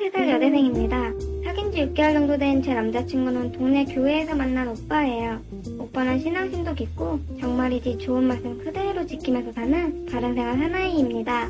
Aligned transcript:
23살 0.00 0.28
여대생입니다. 0.30 1.12
사귄 1.44 1.70
지 1.72 1.78
6개월 1.86 2.14
정도 2.14 2.36
된 2.38 2.62
제 2.62 2.72
남자친구는 2.74 3.52
동네 3.52 3.84
교회에서 3.84 4.34
만난 4.34 4.68
오빠예요. 4.68 5.40
오빠는 5.78 6.18
신앙심도 6.20 6.74
깊고 6.74 7.20
정말이지 7.40 7.98
좋은 7.98 8.24
말씀 8.24 8.58
그대로 8.58 9.04
지키면서 9.06 9.52
사는 9.52 10.06
바른 10.06 10.34
생활 10.34 10.56
사나이입니다. 10.58 11.48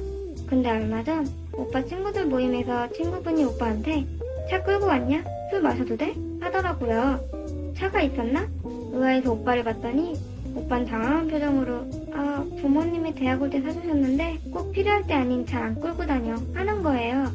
근데 0.48 0.71
얼마 0.71 1.03
전 1.04 1.28
오빠 1.53 1.85
친구들 1.85 2.26
모임에서 2.26 2.90
친구분이 2.92 3.44
오빠한테 3.44 4.04
차 4.49 4.62
끌고 4.62 4.87
왔냐? 4.87 5.22
술 5.51 5.60
마셔도 5.62 5.96
돼? 5.96 6.14
하더라고요. 6.40 7.21
차가 7.76 8.03
있었나? 8.03 8.48
의아해서 8.92 9.32
오빠를 9.32 9.62
봤더니 9.62 10.14
오빤 10.56 10.85
당황한 10.87 11.28
표정으로 11.28 11.87
아 12.12 12.44
부모님이 12.60 13.14
대학 13.14 13.40
올 13.40 13.48
때 13.51 13.60
사주셨는데 13.60 14.38
꼭 14.53 14.72
필요할 14.72 15.06
때 15.06 15.14
아닌 15.14 15.46
잘 15.46 15.62
안 15.62 15.74
끌고 15.80 16.05
다녀 16.05 16.34
하는 16.54 16.82
거예요. 16.82 17.28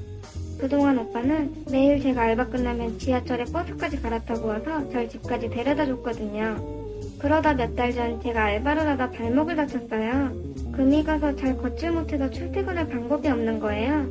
그동안 0.59 0.97
오빠는 0.97 1.65
매일 1.71 2.01
제가 2.01 2.21
알바 2.21 2.47
끝나면 2.47 2.97
지하철에 2.97 3.43
버스까지 3.45 4.01
갈아타고 4.01 4.47
와서 4.47 4.87
절 4.89 5.07
집까지 5.09 5.49
데려다 5.49 5.85
줬거든요. 5.85 6.55
그러다 7.19 7.53
몇 7.53 7.75
달 7.75 7.93
전 7.93 8.21
제가 8.21 8.43
알바를 8.45 8.87
하다 8.87 9.11
발목을 9.11 9.55
다쳤어요. 9.55 10.31
금이 10.73 11.03
가서 11.03 11.35
잘 11.35 11.57
걷질 11.57 11.91
못해서 11.91 12.29
출퇴근할 12.29 12.87
방법이 12.89 13.27
없는 13.27 13.59
거예요. 13.59 14.09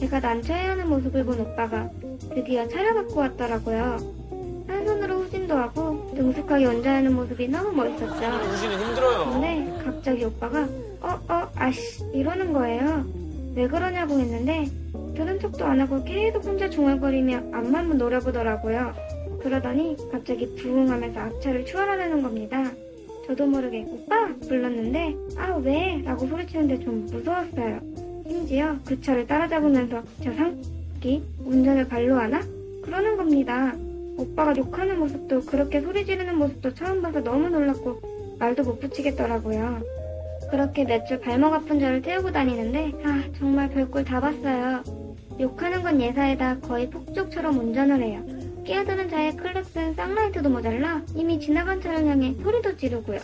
제가 0.00 0.20
난처해하는 0.20 0.88
모습을 0.88 1.24
본 1.24 1.40
오빠가 1.40 1.88
드디어 2.34 2.66
차려 2.68 2.94
갖고 2.94 3.20
왔더라고요. 3.20 3.96
한 4.68 4.84
손으로 4.86 5.14
후진도 5.20 5.54
하고 5.54 6.10
능숙하게 6.14 6.66
운전하는 6.66 7.14
모습이 7.14 7.48
너무 7.48 7.72
멋있었죠. 7.72 8.52
우지는 8.52 8.80
힘들어요. 8.88 9.30
근데 9.32 9.82
갑자기 9.84 10.24
오빠가 10.24 10.66
어, 11.00 11.18
어, 11.28 11.48
아씨 11.54 12.04
이러는 12.12 12.52
거예요. 12.52 13.04
왜 13.54 13.66
그러냐고 13.68 14.18
했는데 14.18 14.66
들은 15.16 15.38
척도 15.40 15.64
안 15.64 15.80
하고 15.80 16.02
계속 16.04 16.44
혼자 16.44 16.68
중얼거리며 16.70 17.36
앞만 17.52 17.96
노려보더라고요. 17.96 18.94
그러더니 19.42 19.96
갑자기 20.12 20.54
부응하면서 20.56 21.18
앞차를 21.20 21.64
추월하려는 21.64 22.22
겁니다. 22.22 22.70
저도 23.26 23.46
모르게 23.46 23.84
오빠 23.88 24.28
불렀는데 24.46 25.14
아 25.36 25.56
왜? 25.56 26.00
라고 26.04 26.26
소리치는데 26.26 26.78
좀 26.80 27.06
무서웠어요. 27.06 27.80
심지어 28.28 28.76
그 28.84 29.00
차를 29.00 29.26
따라잡으면서 29.26 30.02
저 30.22 30.32
상기 30.32 31.22
운전을 31.44 31.88
발로 31.88 32.16
하나? 32.16 32.40
그러는 32.82 33.16
겁니다. 33.16 33.74
오빠가 34.18 34.54
욕하는 34.56 34.98
모습도 34.98 35.40
그렇게 35.42 35.80
소리 35.80 36.04
지르는 36.06 36.36
모습도 36.38 36.74
처음 36.74 37.02
봐서 37.02 37.20
너무 37.22 37.48
놀랐고 37.48 38.00
말도 38.38 38.62
못 38.62 38.80
붙이겠더라고요. 38.80 39.80
그렇게 40.50 40.84
몇 40.84 41.04
주 41.06 41.18
발목 41.20 41.52
아픈 41.52 41.80
저를 41.80 42.02
태우고 42.02 42.30
다니는데 42.32 42.92
아 43.04 43.22
정말 43.38 43.68
별꼴 43.68 44.04
다 44.04 44.20
봤어요. 44.20 44.82
욕하는 45.38 45.82
건 45.82 46.00
예사에다 46.00 46.60
거의 46.60 46.88
폭죽처럼 46.90 47.58
운전을 47.58 48.02
해요. 48.02 48.22
끼어드는 48.64 49.08
자의 49.10 49.36
클락슨 49.36 49.94
쌍라이트도 49.94 50.48
모자라 50.48 51.02
이미 51.14 51.38
지나간 51.38 51.80
차를 51.80 52.06
향해 52.06 52.34
소리도 52.42 52.76
지르고요. 52.76 53.18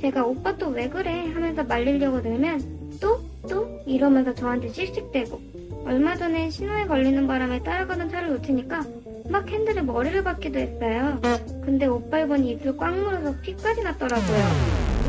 제가 0.00 0.24
오빠 0.24 0.56
또 0.56 0.68
왜 0.70 0.88
그래 0.88 1.30
하면서 1.32 1.62
말리려고 1.64 2.20
들면 2.20 2.98
또? 3.00 3.20
또? 3.48 3.80
이러면서 3.86 4.34
저한테 4.34 4.68
씩씩대고 4.68 5.40
얼마 5.86 6.16
전에 6.16 6.50
신호에 6.50 6.86
걸리는 6.86 7.26
바람에 7.26 7.62
따라가던 7.62 8.10
차를 8.10 8.30
놓치니까 8.30 8.84
막 9.30 9.48
핸들에 9.48 9.80
머리를 9.82 10.22
박기도 10.22 10.58
했어요. 10.58 11.20
근데 11.64 11.86
오빠를 11.86 12.28
보니 12.28 12.50
입술 12.50 12.76
꽉 12.76 12.94
물어서 12.94 13.34
피까지 13.40 13.82
났더라고요. 13.82 14.44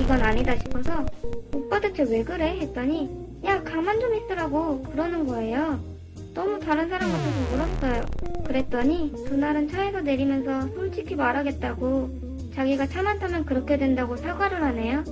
이건 0.02 0.22
아니다 0.22 0.56
싶어서 0.58 1.06
오빠 1.54 1.80
대체 1.80 2.04
왜 2.04 2.24
그래? 2.24 2.58
했더니 2.62 3.10
야 3.46 3.62
가만 3.64 4.00
좀 4.00 4.14
있으라고 4.16 4.84
그러는 4.84 5.26
거예요. 5.26 5.95
너무 6.36 6.60
다른 6.60 6.90
사람 6.90 7.10
같아서 7.12 7.52
물었어요. 7.52 8.06
그랬더니 8.46 9.12
그날은 9.26 9.70
차에서 9.70 10.02
내리면서 10.02 10.68
솔직히 10.76 11.16
말하겠다고 11.16 12.10
자기가 12.54 12.88
차만 12.88 13.20
타면 13.20 13.46
그렇게 13.46 13.78
된다고 13.78 14.18
사과를 14.18 14.62
하네요. 14.62 15.04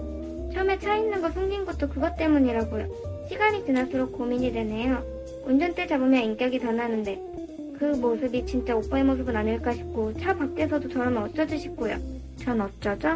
처음에 0.53 0.77
차 0.79 0.97
있는 0.97 1.21
거 1.21 1.31
숨긴 1.31 1.65
것도 1.65 1.89
그것 1.89 2.15
때문이라고요. 2.17 3.25
시간이 3.29 3.65
지날수록 3.65 4.11
고민이 4.11 4.51
되네요. 4.51 5.01
운전대 5.45 5.87
잡으면 5.87 6.21
인격이 6.23 6.59
더 6.59 6.71
나는데 6.73 7.19
그 7.79 7.85
모습이 7.85 8.45
진짜 8.45 8.75
오빠의 8.75 9.05
모습은 9.05 9.35
아닐까 9.35 9.73
싶고 9.73 10.13
차 10.19 10.35
밖에서도 10.35 10.89
저러면 10.89 11.23
어쩌지 11.23 11.57
싶고요. 11.57 11.97
전 12.37 12.59
어쩌죠? 12.59 13.07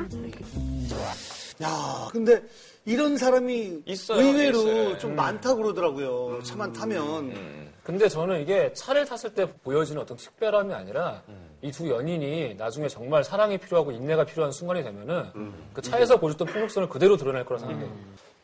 야, 1.61 2.07
근데 2.11 2.41
이런 2.85 3.17
사람이 3.17 3.81
있어요, 3.85 4.25
의외로 4.25 4.59
있어요. 4.59 4.97
좀 4.97 5.11
음. 5.11 5.15
많다고 5.17 5.57
그러더라고요. 5.57 6.39
차만 6.43 6.71
타면. 6.71 7.67
근데 7.87 8.09
저는 8.09 8.41
이게 8.41 8.73
차를 8.73 9.05
탔을 9.05 9.33
때 9.33 9.49
보여지는 9.63 10.01
어떤 10.01 10.17
특별함이 10.17 10.73
아니라 10.73 11.23
이두 11.61 11.89
연인이 11.89 12.53
나중에 12.55 12.89
정말 12.89 13.23
사랑이 13.23 13.57
필요하고 13.57 13.93
인내가 13.93 14.25
필요한 14.25 14.51
순간이 14.51 14.83
되면은 14.83 15.53
그 15.73 15.81
차에서 15.81 16.19
보여줬던 16.19 16.47
폭력성을 16.49 16.89
그대로 16.89 17.15
드러낼 17.15 17.45
거라 17.45 17.61
생각해요. 17.61 17.89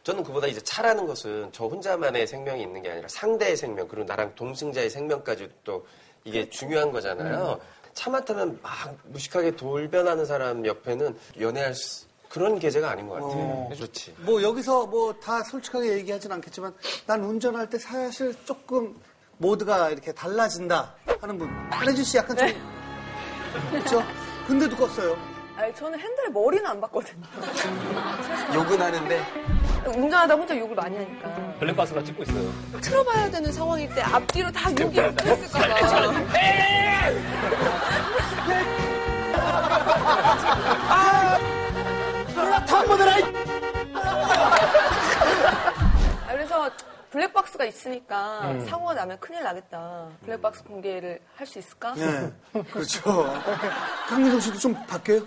저는 0.05 0.23
그보다 0.23 0.47
이제 0.47 0.61
차라는 0.61 1.05
것은 1.05 1.49
저 1.51 1.65
혼자만의 1.65 2.25
생명이 2.25 2.61
있는 2.61 2.81
게 2.81 2.89
아니라 2.91 3.05
상대의 3.09 3.57
생명 3.57 3.85
그리고 3.89 4.05
나랑 4.07 4.33
동승자의 4.35 4.89
생명까지 4.89 5.49
또 5.65 5.85
이게 6.23 6.49
중요한 6.49 6.93
거잖아요. 6.93 7.59
차만 7.93 8.23
타면 8.23 8.59
막 8.61 8.95
무식하게 9.07 9.57
돌변하는 9.57 10.25
사람 10.25 10.65
옆에는 10.65 11.17
연애할 11.41 11.75
수- 11.75 12.05
그런 12.29 12.57
계제가 12.59 12.89
아닌 12.91 13.07
것 13.09 13.15
같아요. 13.15 13.69
그렇지. 13.75 14.15
뭐 14.19 14.41
여기서 14.41 14.85
뭐 14.87 15.13
다 15.19 15.43
솔직하게 15.43 15.91
얘기하진 15.97 16.31
않겠지만 16.31 16.73
난 17.05 17.21
운전할 17.25 17.69
때 17.69 17.77
사실 17.77 18.33
조금 18.45 18.97
모드가 19.37 19.89
이렇게 19.89 20.11
달라진다 20.11 20.93
하는 21.21 21.37
분. 21.37 21.49
한혜진 21.69 22.03
씨 22.03 22.17
약간 22.17 22.35
좀 22.37 22.47
그렇죠? 23.71 24.03
근데도 24.47 24.75
껐어요. 24.75 25.15
아니, 25.55 25.73
저는 25.75 25.99
핸들에 25.99 26.29
머리는 26.29 26.65
안 26.65 26.81
봤거든요. 26.81 27.21
욕은 28.55 28.81
하는데 28.81 29.23
운전하다 29.85 30.33
혼자 30.33 30.57
욕을 30.57 30.75
많이 30.75 30.97
하니까. 30.97 31.29
블랙박스가 31.59 32.03
찍고 32.03 32.23
있어요. 32.23 32.51
틀어봐야 32.81 33.29
되는 33.29 33.51
상황일 33.51 33.93
때 33.93 34.01
앞뒤로 34.01 34.51
다 34.51 34.71
욕이 34.71 34.97
했을까봐. 34.99 36.13
블랙박스가 47.63 47.65
있으니까 47.65 48.59
사고가 48.67 48.93
나면 48.93 49.19
큰일 49.19 49.43
나겠다. 49.43 50.07
블랙박스 50.25 50.63
공개를 50.63 51.19
할 51.35 51.47
수 51.47 51.59
있을까? 51.59 51.93
네. 51.95 52.29
그렇죠. 52.71 53.01
강민성 54.09 54.39
씨도 54.39 54.59
좀 54.59 54.73
바뀌어요? 54.87 55.25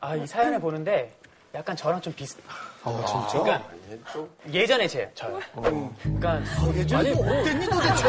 아, 0.00 0.14
이 0.16 0.26
사연을 0.26 0.60
보는데 0.60 1.12
약간 1.54 1.74
저랑 1.76 2.00
좀 2.00 2.12
비슷. 2.14 2.38
아, 2.84 3.04
진짜? 3.06 3.42
그러니까 3.42 4.24
예전에 4.52 4.86
제 4.88 5.10
저요. 5.14 5.38
그러니까 5.54 6.40
예전에 6.74 7.10
어땠니 7.12 7.66
도대체? 7.70 8.08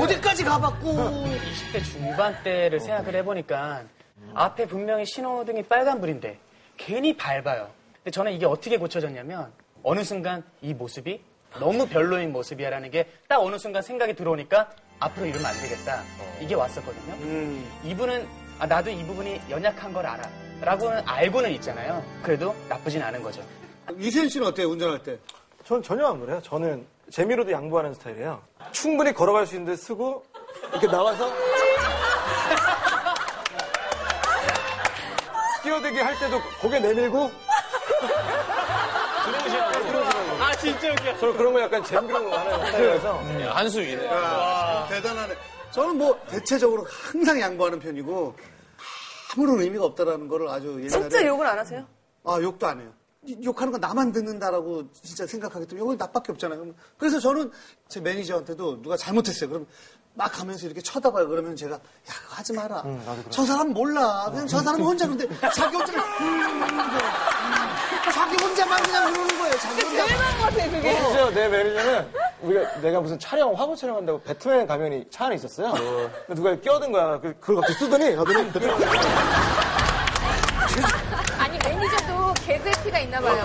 어디까지 0.00 0.44
가봤고. 0.44 0.88
20대 0.92 1.84
중반 1.84 2.42
때를 2.42 2.80
생각을 2.80 3.14
해보니까 3.16 3.82
앞에 4.34 4.66
분명히 4.66 5.04
신호등이 5.06 5.64
빨간불인데 5.64 6.38
괜히 6.76 7.16
밟아요. 7.16 7.70
근데 7.96 8.10
저는 8.10 8.32
이게 8.32 8.46
어떻게 8.46 8.76
고쳐졌냐면 8.78 9.52
어느 9.82 10.02
순간 10.04 10.42
이 10.62 10.72
모습이 10.74 11.22
너무 11.58 11.86
별로인 11.88 12.32
모습이야라는 12.32 12.90
게 12.90 13.08
딱 13.28 13.40
어느 13.40 13.58
순간 13.58 13.82
생각이 13.82 14.14
들어오니까 14.14 14.70
앞으로 15.00 15.26
이러면 15.26 15.46
안 15.46 15.54
되겠다. 15.60 16.02
이게 16.40 16.54
왔었거든요. 16.54 17.14
이분은 17.84 18.26
아, 18.58 18.66
나도 18.66 18.90
이 18.90 19.04
부분이 19.04 19.40
연약한 19.50 19.92
걸 19.92 20.06
알아. 20.06 20.28
라고는 20.60 21.02
알고는 21.06 21.50
있잖아요. 21.52 22.02
그래도 22.22 22.54
나쁘진 22.68 23.02
않은 23.02 23.22
거죠. 23.22 23.42
이세현 23.98 24.28
씨는 24.28 24.46
어때요, 24.46 24.68
운전할 24.68 25.02
때? 25.02 25.18
전 25.64 25.82
전혀 25.82 26.06
안 26.06 26.20
그래요. 26.20 26.40
저는 26.42 26.86
재미로도 27.10 27.50
양보하는 27.50 27.92
스타일이에요. 27.94 28.40
충분히 28.72 29.12
걸어갈 29.12 29.46
수 29.46 29.56
있는데 29.56 29.76
쓰고 29.76 30.24
이렇게 30.70 30.86
나와서 30.86 31.30
뛰어들기 35.62 35.98
할 36.00 36.18
때도 36.18 36.40
고개 36.60 36.78
내밀고 36.78 37.30
아 40.40 40.54
진짜 40.56 40.92
웃겨. 40.92 41.18
저는 41.18 41.36
그런 41.36 41.52
거 41.52 41.60
약간 41.60 41.82
재미로 41.84 42.30
하는 42.32 42.66
스타일이라서 42.66 43.18
한수위네. 43.52 44.08
아, 44.10 44.86
대단하네. 44.88 45.34
저는 45.70 45.96
뭐 45.98 46.20
대체적으로 46.28 46.86
항상 46.90 47.40
양보하는 47.40 47.78
편이고 47.80 48.34
아무런 49.34 49.60
의미가 49.60 49.84
없다라는 49.86 50.28
거를 50.28 50.48
아주 50.48 50.68
옛날에 50.78 50.88
진짜 50.88 51.26
욕을 51.26 51.46
안 51.46 51.58
하세요? 51.58 51.84
아 52.24 52.38
욕도 52.40 52.66
안 52.66 52.80
해요. 52.80 52.90
이- 53.26 53.38
욕하는 53.44 53.72
건 53.72 53.80
나만 53.80 54.12
듣는다라고 54.12 54.84
진짜 54.92 55.26
생각하기 55.26 55.66
때문에 55.66 55.80
욕은 55.84 55.96
나밖에 55.96 56.32
없잖아요. 56.32 56.66
그래서 56.98 57.18
저는 57.18 57.50
제 57.88 58.00
매니저한테도 58.00 58.82
누가 58.82 58.96
잘못했어요. 58.96 59.48
그럼 59.48 59.66
막 60.16 60.30
가면서 60.30 60.66
이렇게 60.66 60.80
쳐다봐요. 60.80 61.26
그러면 61.28 61.56
제가 61.56 61.74
야 61.74 61.78
그거 62.22 62.34
하지 62.36 62.52
마라. 62.52 62.84
저 63.30 63.44
사람 63.44 63.70
몰라. 63.72 64.26
그냥 64.30 64.46
저 64.46 64.60
사람은 64.60 64.84
혼자 64.86 65.08
근데 65.08 65.26
자기 65.56 65.74
혼자 65.76 65.92
자기 68.12 68.36
혼자만 68.42 68.82
그냥 68.82 69.12
그러는 69.12 69.38
거예요. 69.38 69.58
자기 69.58 69.82
혼자. 69.82 70.06
제일 70.06 70.18
나은 70.18 70.38
것 70.38 70.44
같아요, 70.44 70.70
그게. 70.70 70.94
심지어 70.94 71.30
내 71.30 71.48
매니저는 71.48 72.08
우리가 72.42 72.80
내가 72.80 73.00
무슨 73.00 73.18
촬영 73.18 73.52
화보 73.54 73.74
촬영한다고 73.76 74.20
배트맨 74.22 74.66
가면이 74.66 75.06
차 75.10 75.26
안에 75.26 75.36
있었어요. 75.36 75.72
근데 76.26 76.34
누가 76.34 76.54
끼어든 76.56 76.92
거야. 76.92 77.18
그- 77.20 77.34
그걸 77.40 77.56
갑자기 77.56 77.78
쓰더니 77.78 78.14
하더니 78.14 78.50
아니 81.38 81.58
매니저도 81.58 82.34
개그의 82.44 82.74
피가 82.84 82.98
있나 83.00 83.20
봐요. 83.20 83.42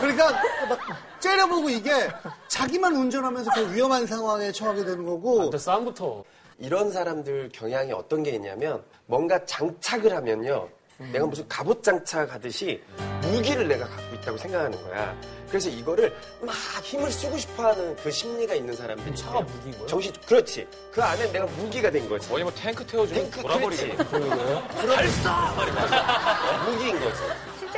그러니까 0.00 0.30
막 0.68 0.78
째려보고 1.20 1.70
이게 1.70 2.08
자기만 2.48 2.94
운전하면서 2.94 3.50
그 3.54 3.74
위험한 3.74 4.06
상황에 4.06 4.52
처하게 4.52 4.84
되는 4.84 5.04
거고 5.04 5.38
근데 5.38 5.58
싸움부터. 5.58 6.24
이런 6.58 6.92
사람들 6.92 7.50
경향이 7.52 7.92
어떤 7.92 8.22
게 8.22 8.30
있냐면 8.30 8.82
뭔가 9.06 9.44
장착을 9.44 10.14
하면요. 10.14 10.68
내가 10.98 11.26
무슨 11.26 11.46
갑옷 11.48 11.82
장착하듯이 11.82 12.80
무기를 13.22 13.66
내가 13.66 13.86
갖고 13.86 14.14
있다고 14.16 14.38
생각하는 14.38 14.80
거야. 14.82 15.16
그래서 15.48 15.68
이거를 15.68 16.14
막 16.40 16.54
힘을 16.82 17.10
쓰고 17.10 17.36
싶어하는 17.36 17.96
그 17.96 18.10
심리가 18.10 18.54
있는 18.54 18.74
사람들이 18.74 19.14
차가 19.14 19.40
무기인 19.40 19.76
거야? 19.78 19.86
정신 19.86 20.12
그렇지. 20.26 20.66
그 20.92 21.02
안에 21.02 21.30
내가 21.32 21.46
무기가 21.46 21.90
된 21.90 22.08
거지. 22.08 22.32
어디 22.32 22.42
뭐 22.42 22.52
탱크 22.54 22.86
태워주면 22.86 23.22
탱크 23.30 23.42
돌아버리게. 23.42 23.96
그렇지. 23.96 24.94
발사 24.94 25.54
무기인 26.66 26.98
거지. 27.00 27.18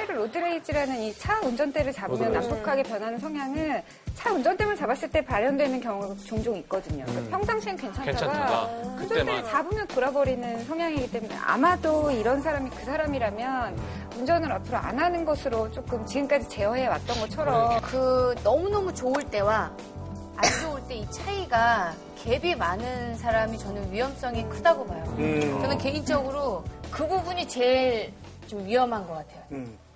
실제로 0.06 0.23
road 0.23 0.45
rage라는 0.45 1.03
이 1.03 1.14
차 1.17 1.41
운전대를 1.41 1.93
잡으면 1.93 2.29
road 2.29 2.37
rage. 2.37 2.49
난폭하게 2.49 2.82
변하는 2.85 3.19
성향은 3.19 3.82
차 4.14 4.32
운전대만 4.32 4.76
잡았을 4.76 5.11
때 5.11 5.20
발현되는 5.25 5.81
경우가 5.81 6.14
종종 6.25 6.56
있거든요. 6.58 7.05
그러니까 7.06 7.37
평상시엔 7.38 7.76
괜찮다가 7.76 8.11
괜찮다가 8.12 8.62
운전대를. 9.00 9.44
잡으면 9.44 9.87
돌아버리는 9.88 10.64
성향이기 10.64 11.11
때문에 11.11 11.35
아마도 11.37 12.11
이런 12.11 12.41
사람이 12.41 12.70
그 12.70 12.85
사람이라면 12.85 13.76
운전을 14.17 14.53
앞으로 14.53 14.76
안 14.79 14.99
하는 14.99 15.25
것으로 15.25 15.70
조금 15.73 16.05
지금까지 16.06 16.49
제어해 16.49 16.87
왔던 16.87 17.20
것처럼 17.20 17.81
그 17.82 18.35
너무너무 18.44 18.94
좋을 18.94 19.25
때와 19.25 19.73
안 20.37 20.43
좋을 20.62 20.82
때 20.88 20.94
이 20.97 21.11
차이가 21.11 21.93
갭이 22.25 22.56
많은 22.56 23.17
사람이 23.17 23.59
저는 23.59 23.91
위험성이 23.93 24.44
크다고 24.49 24.87
봐요. 24.87 25.05
저는 25.17 25.79
개인적으로 25.79 26.62
그 26.91 27.06
부분이 27.06 27.49
제일 27.49 28.12
좀 28.47 28.64
위험한 28.64 29.06
것 29.06 29.14
같아요. 29.14 29.43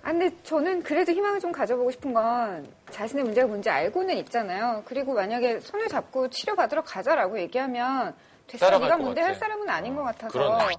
아, 0.03 0.11
근데 0.11 0.31
저는 0.43 0.81
그래도 0.83 1.11
희망을 1.11 1.39
좀 1.39 1.51
가져보고 1.51 1.91
싶은 1.91 2.13
건 2.13 2.67
자신의 2.89 3.23
문제가 3.23 3.47
뭔지 3.47 3.69
알고는 3.69 4.17
있잖아요. 4.17 4.81
그리고 4.85 5.13
만약에 5.13 5.59
손을 5.59 5.87
잡고 5.87 6.29
치료받으러 6.29 6.81
가자라고 6.83 7.39
얘기하면 7.39 8.15
됐어, 8.47 8.69
네가 8.71 8.97
것 8.97 9.03
뭔데. 9.03 9.21
할 9.21 9.35
사람은 9.35 9.69
아닌 9.69 9.95
것 9.95 10.03
같아서 10.03 10.33
그러네. 10.33 10.75